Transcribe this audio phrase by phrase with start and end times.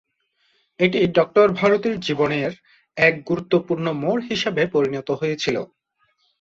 [0.79, 1.29] এটি ডঃ
[1.59, 2.51] ভারতীর জীবনের
[2.97, 5.57] এক গুরুত্বপূর্ণ মোড় হিসাবে পরিণত হয়েছিল।